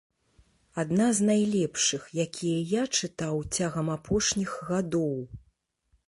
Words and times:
Адна 0.83 1.07
з 1.17 1.25
найлепшых, 1.29 2.07
якія 2.25 2.59
я 2.79 2.83
чытаў 2.99 3.35
цягам 3.59 3.87
апошніх 3.97 4.55
гадоў. 4.71 5.13